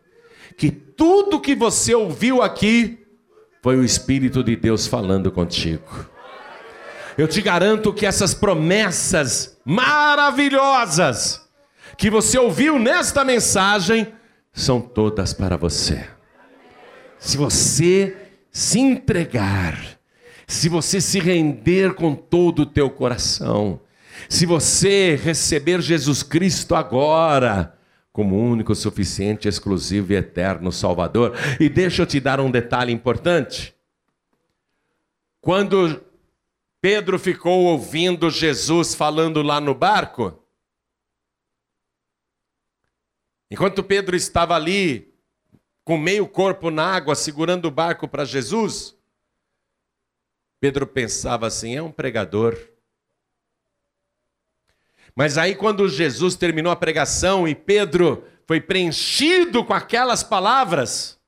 [0.56, 3.06] que tudo que você ouviu aqui
[3.68, 6.06] foi o Espírito de Deus falando contigo.
[7.18, 11.46] Eu te garanto que essas promessas maravilhosas
[11.98, 14.10] que você ouviu nesta mensagem
[14.54, 16.02] são todas para você.
[17.18, 18.16] Se você
[18.50, 19.78] se entregar,
[20.46, 23.82] se você se render com todo o teu coração,
[24.30, 27.77] se você receber Jesus Cristo agora,
[28.18, 31.36] como único, suficiente, exclusivo e eterno Salvador.
[31.60, 33.72] E deixa eu te dar um detalhe importante.
[35.40, 36.04] Quando
[36.80, 40.36] Pedro ficou ouvindo Jesus falando lá no barco,
[43.50, 45.14] Enquanto Pedro estava ali,
[45.82, 48.94] com meio corpo na água, segurando o barco para Jesus,
[50.60, 52.58] Pedro pensava assim: é um pregador.
[55.18, 61.18] Mas aí, quando Jesus terminou a pregação e Pedro foi preenchido com aquelas palavras,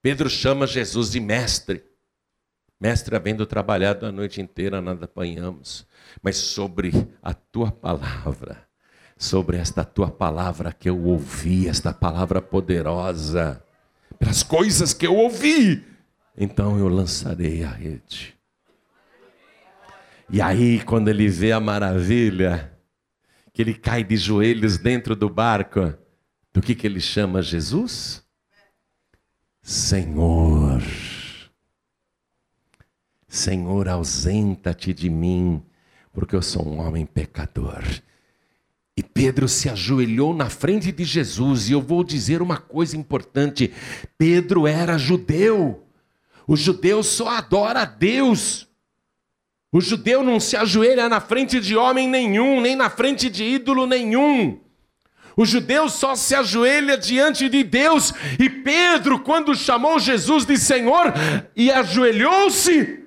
[0.00, 1.84] Pedro chama Jesus de mestre.
[2.80, 5.86] Mestre, havendo trabalhado a noite inteira, nada apanhamos,
[6.22, 8.66] mas sobre a tua palavra
[9.16, 13.62] sobre esta tua palavra que eu ouvi, esta palavra poderosa,
[14.18, 15.84] pelas coisas que eu ouvi,
[16.36, 18.34] então eu lançarei a rede.
[20.28, 22.73] E aí, quando ele vê a maravilha,
[23.54, 25.94] que ele cai de joelhos dentro do barco,
[26.52, 28.22] do que, que ele chama Jesus?
[29.62, 30.82] Senhor.
[33.28, 35.62] Senhor, ausenta-te de mim,
[36.12, 37.82] porque eu sou um homem pecador.
[38.96, 43.72] E Pedro se ajoelhou na frente de Jesus, e eu vou dizer uma coisa importante:
[44.18, 45.86] Pedro era judeu.
[46.46, 48.68] O judeu só adora a Deus.
[49.74, 53.88] O judeu não se ajoelha na frente de homem nenhum, nem na frente de ídolo
[53.88, 54.60] nenhum.
[55.36, 58.12] O judeu só se ajoelha diante de Deus.
[58.38, 61.12] E Pedro, quando chamou Jesus de Senhor
[61.56, 63.04] e ajoelhou-se,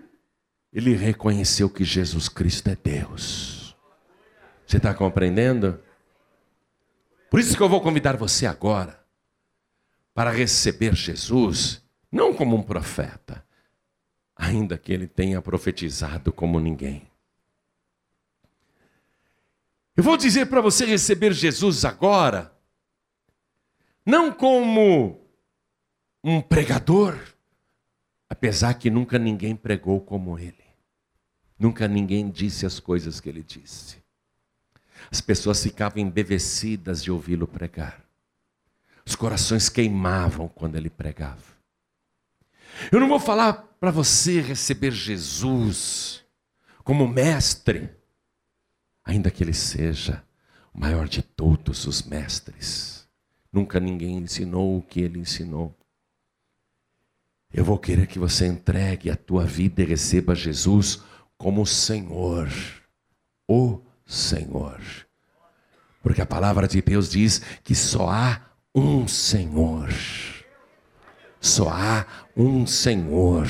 [0.73, 3.73] ele reconheceu que Jesus Cristo é Deus.
[4.65, 5.79] Você está compreendendo?
[7.31, 8.99] Por isso que eu vou convidar você agora
[10.13, 13.46] para receber Jesus, não como um profeta,
[14.37, 17.09] ainda que ele tenha profetizado como ninguém.
[19.95, 22.55] Eu vou dizer para você receber Jesus agora,
[24.05, 25.19] não como
[26.23, 27.17] um pregador,
[28.29, 30.63] apesar que nunca ninguém pregou como ele,
[31.57, 33.97] nunca ninguém disse as coisas que ele disse.
[35.09, 38.03] As pessoas ficavam embevecidas de ouvi-lo pregar.
[39.05, 41.57] Os corações queimavam quando ele pregava.
[42.91, 46.23] Eu não vou falar para você receber Jesus
[46.83, 47.89] como mestre,
[49.03, 50.23] ainda que ele seja
[50.73, 53.07] o maior de todos os mestres.
[53.51, 55.77] Nunca ninguém ensinou o que ele ensinou.
[57.51, 61.01] Eu vou querer que você entregue a tua vida e receba Jesus
[61.37, 62.49] como Senhor,
[63.47, 64.81] o Senhor.
[66.01, 68.41] Porque a palavra de Deus diz que só há
[68.73, 69.89] um Senhor.
[71.47, 72.05] Só há
[72.35, 73.47] um Senhor.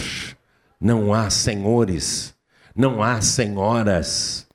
[0.79, 2.35] Não há senhores,
[2.75, 4.47] não há senhoras.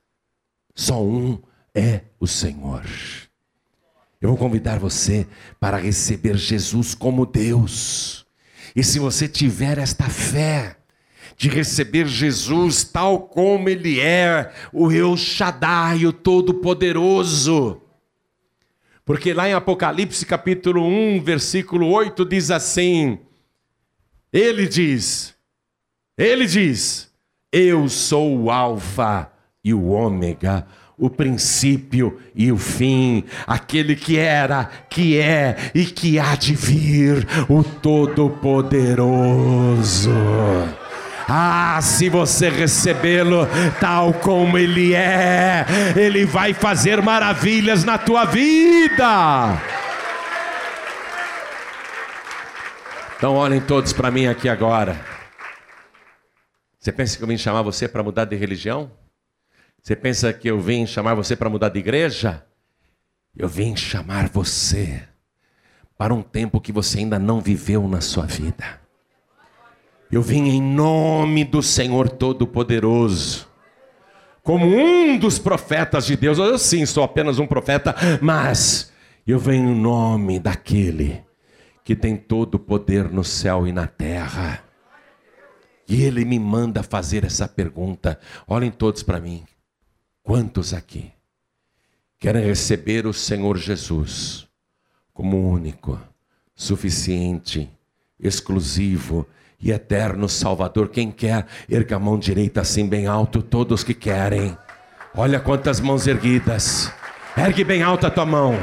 [0.74, 1.42] Só um
[1.74, 2.84] é o Senhor.
[4.20, 5.26] Eu vou convidar você
[5.58, 8.24] para receber Jesus como Deus.
[8.74, 10.76] E se você tiver esta fé,
[11.36, 17.82] de receber Jesus tal como Ele é, o Eu Shaddai, o Todo-Poderoso.
[19.04, 23.18] Porque lá em Apocalipse capítulo 1, versículo 8 diz assim:
[24.32, 25.34] Ele diz,
[26.16, 27.10] Ele diz,
[27.52, 29.30] Eu sou o Alfa
[29.62, 30.66] e o Ômega,
[30.98, 37.26] o princípio e o fim, aquele que era, que é e que há de vir,
[37.48, 40.10] o Todo-Poderoso.
[41.28, 43.46] Ah, se você recebê-lo
[43.80, 49.60] tal como ele é, ele vai fazer maravilhas na tua vida.
[53.22, 55.00] Então olhem todos para mim aqui agora.
[56.76, 58.90] Você pensa que eu vim chamar você para mudar de religião?
[59.80, 62.44] Você pensa que eu vim chamar você para mudar de igreja?
[63.36, 65.04] Eu vim chamar você
[65.96, 68.80] para um tempo que você ainda não viveu na sua vida.
[70.10, 73.46] Eu vim em nome do Senhor Todo-Poderoso.
[74.42, 78.92] Como um dos profetas de Deus, eu sim sou apenas um profeta, mas
[79.24, 81.22] eu venho em nome daquele
[81.84, 84.64] que tem todo o poder no céu e na terra.
[85.88, 88.18] E ele me manda fazer essa pergunta.
[88.46, 89.44] Olhem todos para mim.
[90.22, 91.12] Quantos aqui
[92.18, 94.46] querem receber o Senhor Jesus
[95.12, 96.00] como único,
[96.54, 97.68] suficiente,
[98.18, 99.26] exclusivo
[99.60, 100.88] e eterno Salvador.
[100.88, 104.56] Quem quer, erga a mão direita assim bem alto, todos que querem.
[105.14, 106.92] Olha quantas mãos erguidas.
[107.36, 108.54] Ergue bem alta a tua mão.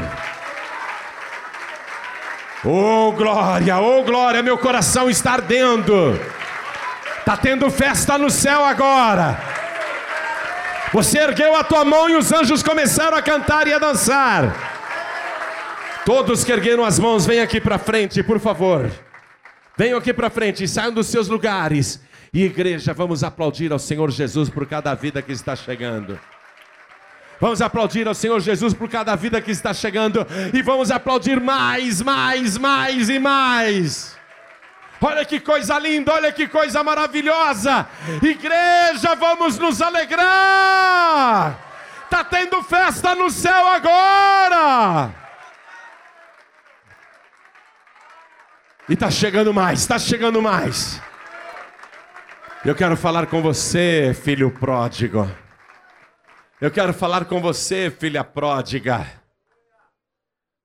[2.64, 6.20] Oh glória, oh glória, meu coração está ardendo.
[7.20, 9.40] Está tendo festa no céu agora.
[10.92, 14.70] Você ergueu a tua mão e os anjos começaram a cantar e a dançar.
[16.06, 18.90] Todos que ergueram as mãos, vem aqui para frente, por favor.
[19.78, 22.02] Venham aqui para frente, saiam dos seus lugares.
[22.34, 26.20] E igreja, vamos aplaudir ao Senhor Jesus por cada vida que está chegando.
[27.40, 30.28] Vamos aplaudir ao Senhor Jesus por cada vida que está chegando.
[30.54, 34.18] E vamos aplaudir mais, mais, mais e mais.
[35.02, 37.88] Olha que coisa linda, olha que coisa maravilhosa.
[38.22, 41.58] Igreja, vamos nos alegrar.
[42.04, 45.14] Está tendo festa no céu agora.
[48.90, 51.02] E está chegando mais, está chegando mais.
[52.66, 55.30] Eu quero falar com você, filho pródigo.
[56.62, 59.08] Eu quero falar com você, filha pródiga.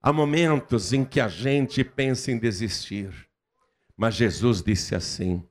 [0.02, 3.12] Há momentos em que a gente pensa em desistir,
[3.96, 5.48] mas Jesus disse assim: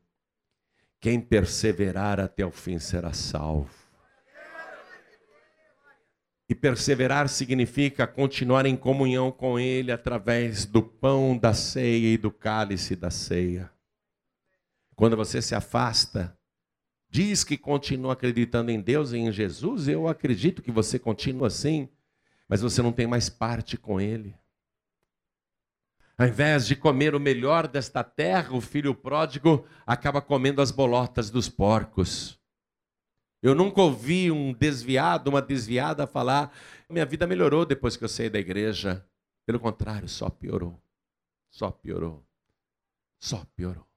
[1.00, 3.74] quem perseverar até o fim será salvo.
[6.50, 12.30] E perseverar significa continuar em comunhão com Ele através do pão da ceia e do
[12.30, 13.72] cálice da ceia.
[14.94, 16.38] Quando você se afasta,
[17.14, 21.88] diz que continua acreditando em Deus e em Jesus, eu acredito que você continua assim,
[22.50, 24.36] mas você não tem mais parte com Ele.
[26.18, 31.30] Ao invés de comer o melhor desta terra, o filho pródigo acaba comendo as bolotas
[31.30, 32.40] dos porcos.
[33.44, 36.52] Eu nunca ouvi um desviado, uma desviada falar:
[36.90, 39.08] minha vida melhorou depois que eu saí da igreja.
[39.46, 40.82] Pelo contrário, só piorou.
[41.52, 42.26] Só piorou.
[43.20, 43.88] Só piorou.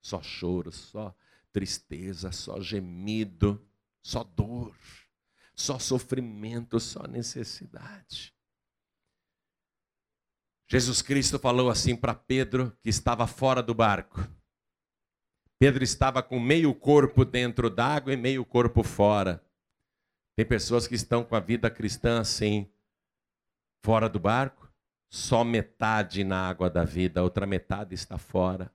[0.00, 1.12] Só choro, só
[1.52, 3.64] tristeza, só gemido,
[4.02, 4.74] só dor,
[5.54, 8.34] só sofrimento, só necessidade.
[10.68, 14.26] Jesus Cristo falou assim para Pedro, que estava fora do barco.
[15.58, 19.44] Pedro estava com meio corpo dentro d'água e meio corpo fora.
[20.34, 22.72] Tem pessoas que estão com a vida cristã assim,
[23.84, 24.72] fora do barco,
[25.10, 28.72] só metade na água da vida, a outra metade está fora.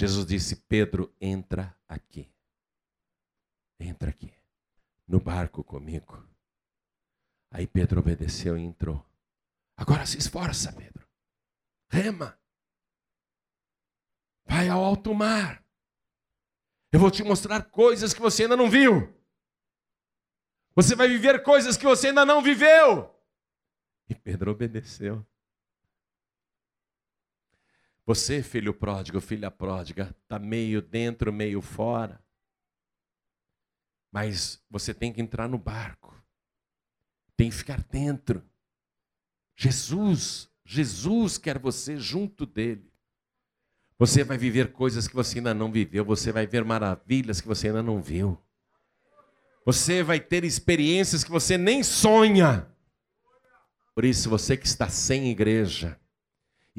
[0.00, 2.32] Jesus disse: Pedro, entra aqui.
[3.78, 4.32] Entra aqui,
[5.06, 6.26] no barco comigo.
[7.50, 9.04] Aí Pedro obedeceu e entrou.
[9.76, 11.06] Agora se esforça, Pedro.
[11.90, 12.38] Rema.
[14.46, 15.62] Vai ao alto mar.
[16.90, 19.14] Eu vou te mostrar coisas que você ainda não viu.
[20.74, 23.14] Você vai viver coisas que você ainda não viveu.
[24.08, 25.26] E Pedro obedeceu.
[28.06, 32.22] Você, filho pródigo, filha pródiga, está meio dentro, meio fora.
[34.10, 36.14] Mas você tem que entrar no barco.
[37.36, 38.42] Tem que ficar dentro.
[39.56, 42.90] Jesus, Jesus quer você junto dele.
[43.98, 47.66] Você vai viver coisas que você ainda não viveu, você vai ver maravilhas que você
[47.66, 48.40] ainda não viu.
[49.64, 52.66] Você vai ter experiências que você nem sonha.
[53.94, 55.99] Por isso, você que está sem igreja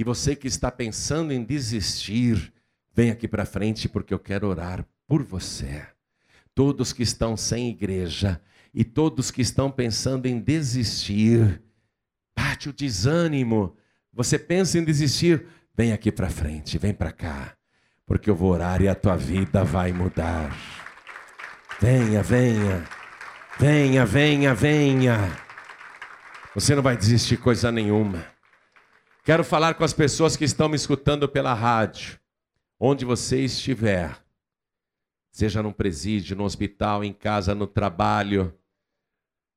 [0.02, 2.52] e você que está pensando em desistir,
[2.94, 5.86] vem aqui para frente porque eu quero orar por você.
[6.54, 8.42] Todos que estão sem igreja
[8.74, 11.62] e todos que estão pensando em desistir,
[12.36, 13.78] bate o desânimo.
[14.12, 17.56] Você pensa em desistir, Vem aqui para frente, vem para cá,
[18.06, 20.54] porque eu vou orar e a tua vida vai mudar.
[21.80, 22.86] Venha, venha,
[23.58, 25.38] Venha, venha, venha.
[26.56, 28.31] Você não vai desistir coisa nenhuma.
[29.24, 32.20] Quero falar com as pessoas que estão me escutando pela rádio.
[32.80, 34.18] Onde você estiver,
[35.32, 38.52] seja num presídio, no hospital, em casa, no trabalho,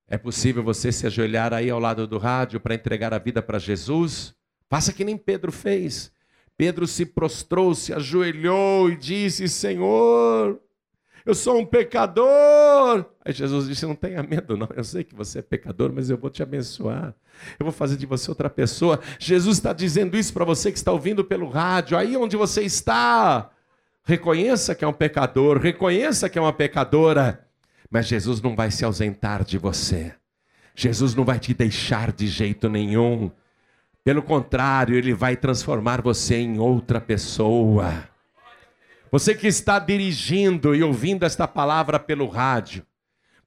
[0.06, 3.58] é possível você se ajoelhar aí ao lado do rádio para entregar a vida para
[3.58, 4.34] Jesus?
[4.68, 6.12] Faça que nem Pedro fez.
[6.58, 10.60] Pedro se prostrou, se ajoelhou e disse: Senhor,
[11.24, 13.06] eu sou um pecador.
[13.24, 14.68] Aí Jesus disse: Não tenha medo, não.
[14.76, 17.14] Eu sei que você é pecador, mas eu vou te abençoar.
[17.58, 19.00] Eu vou fazer de você outra pessoa.
[19.18, 23.50] Jesus está dizendo isso para você que está ouvindo pelo rádio, aí onde você está.
[24.04, 27.46] Reconheça que é um pecador, reconheça que é uma pecadora,
[27.90, 30.12] mas Jesus não vai se ausentar de você.
[30.74, 33.30] Jesus não vai te deixar de jeito nenhum.
[34.02, 38.13] Pelo contrário, ele vai transformar você em outra pessoa.
[39.14, 42.84] Você que está dirigindo e ouvindo esta palavra pelo rádio,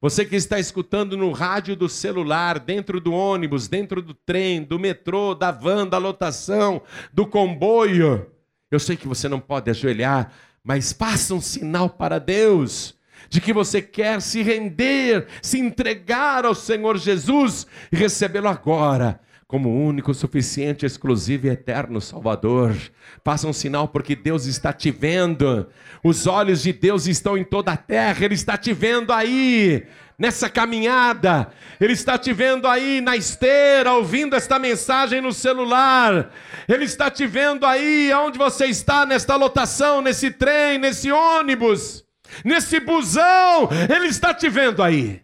[0.00, 4.78] você que está escutando no rádio do celular, dentro do ônibus, dentro do trem, do
[4.78, 6.80] metrô, da van, da lotação,
[7.12, 8.30] do comboio,
[8.70, 10.32] eu sei que você não pode ajoelhar,
[10.64, 12.94] mas faça um sinal para Deus
[13.28, 19.82] de que você quer se render, se entregar ao Senhor Jesus e recebê-lo agora como
[19.82, 22.76] único, suficiente, exclusivo e eterno Salvador.
[23.24, 25.66] Faça um sinal porque Deus está te vendo.
[26.04, 29.86] Os olhos de Deus estão em toda a terra, Ele está te vendo aí.
[30.18, 36.30] Nessa caminhada, Ele está te vendo aí na esteira, ouvindo esta mensagem no celular,
[36.68, 42.04] Ele está te vendo aí onde você está, nesta lotação, nesse trem, nesse ônibus,
[42.44, 45.22] nesse busão, Ele está te vendo aí.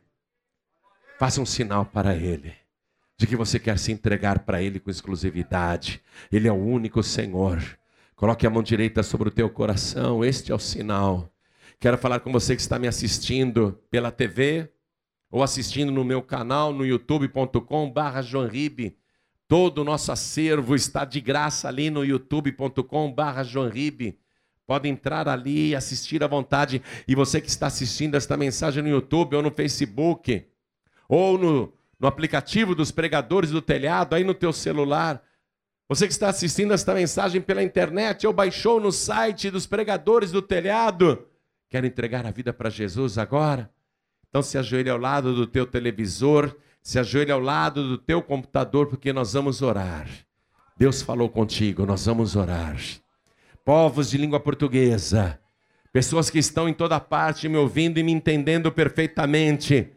[1.19, 2.64] Faça um sinal para Ele
[3.17, 6.01] de que você quer se entregar para Ele com exclusividade.
[6.33, 7.63] Ele é o único Senhor.
[8.17, 11.31] Coloque a mão direita sobre o teu coração, este é o sinal.
[11.81, 14.71] Quero falar com você que está me assistindo pela TV
[15.31, 18.97] ou assistindo no meu canal no youtube.com/barra Ribe.
[19.47, 24.19] Todo o nosso acervo está de graça ali no youtube.com/barra Ribe.
[24.67, 26.81] Pode entrar ali e assistir à vontade.
[27.07, 30.47] E você que está assistindo esta mensagem no YouTube ou no Facebook
[31.07, 35.23] ou no no aplicativo dos pregadores do telhado, aí no teu celular.
[35.89, 40.41] Você que está assistindo esta mensagem pela internet ou baixou no site dos pregadores do
[40.41, 41.27] telhado,
[41.69, 43.71] quer entregar a vida para Jesus agora?
[44.29, 48.89] Então se ajoelhe ao lado do teu televisor, se ajoelhe ao lado do teu computador,
[48.89, 50.09] porque nós vamos orar.
[50.77, 52.77] Deus falou contigo, nós vamos orar.
[53.65, 55.41] Povos de língua portuguesa,
[55.93, 59.94] pessoas que estão em toda parte me ouvindo e me entendendo perfeitamente.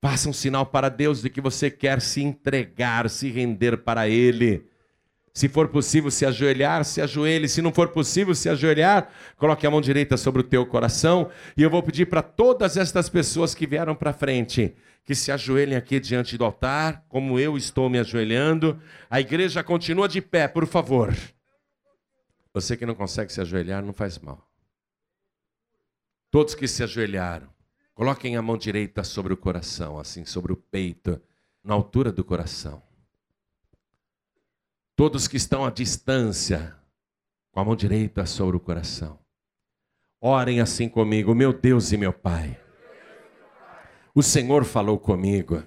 [0.00, 4.66] Faça um sinal para Deus de que você quer se entregar, se render para Ele.
[5.32, 7.48] Se for possível se ajoelhar, se ajoelhe.
[7.48, 11.30] Se não for possível se ajoelhar, coloque a mão direita sobre o teu coração.
[11.56, 14.74] E eu vou pedir para todas estas pessoas que vieram para frente
[15.06, 18.80] que se ajoelhem aqui diante do altar, como eu estou me ajoelhando.
[19.08, 21.14] A igreja continua de pé, por favor.
[22.52, 24.50] Você que não consegue se ajoelhar, não faz mal.
[26.28, 27.48] Todos que se ajoelharam,
[27.96, 31.18] Coloquem a mão direita sobre o coração, assim, sobre o peito,
[31.64, 32.82] na altura do coração.
[34.94, 36.76] Todos que estão à distância,
[37.50, 39.18] com a mão direita sobre o coração.
[40.20, 42.60] Orem assim comigo, meu Deus e meu Pai.
[44.14, 45.62] O Senhor falou comigo.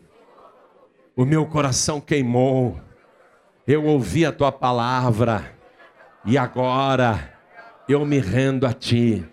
[1.15, 2.79] O meu coração queimou.
[3.65, 5.57] Eu ouvi a tua palavra.
[6.23, 7.35] E agora
[7.87, 9.27] eu me rendo a ti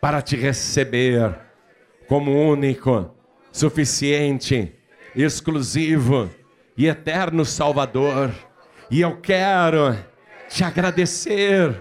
[0.00, 1.47] para te receber
[2.08, 3.14] como único,
[3.52, 4.74] suficiente,
[5.14, 6.30] exclusivo
[6.76, 8.32] e eterno Salvador.
[8.90, 9.94] E eu quero
[10.48, 11.78] te agradecer,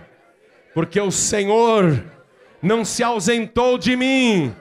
[0.74, 2.04] porque o Senhor
[2.62, 4.54] não se ausentou de mim,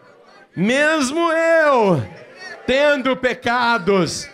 [0.56, 2.00] mesmo eu
[2.64, 4.28] tendo pecados.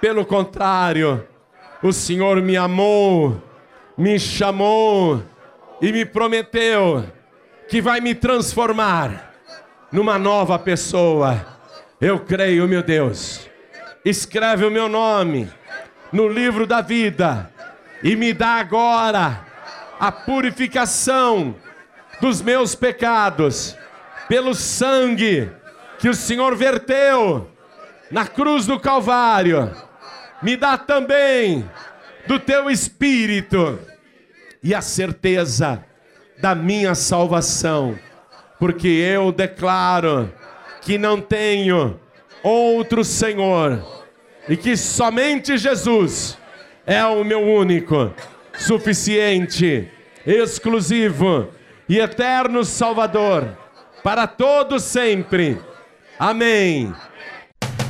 [0.00, 1.26] Pelo contrário,
[1.82, 3.42] o Senhor me amou,
[3.96, 5.22] me chamou
[5.82, 7.04] e me prometeu
[7.68, 9.27] que vai me transformar
[9.90, 11.58] numa nova pessoa.
[12.00, 13.48] Eu creio, meu Deus.
[14.04, 15.50] Escreve o meu nome
[16.12, 17.50] no livro da vida
[18.02, 19.44] e me dá agora
[19.98, 21.54] a purificação
[22.20, 23.76] dos meus pecados
[24.28, 25.50] pelo sangue
[25.98, 27.50] que o Senhor verteu
[28.10, 29.74] na cruz do Calvário.
[30.40, 31.68] Me dá também
[32.26, 33.78] do teu espírito
[34.62, 35.84] e a certeza
[36.40, 37.98] da minha salvação
[38.58, 40.32] porque eu declaro
[40.80, 41.98] que não tenho
[42.42, 43.82] outro Senhor
[44.48, 46.38] e que somente Jesus
[46.86, 48.12] é o meu único,
[48.54, 49.88] suficiente,
[50.26, 51.48] exclusivo
[51.88, 53.56] e eterno Salvador
[54.02, 55.60] para todos sempre.
[56.18, 56.92] Amém.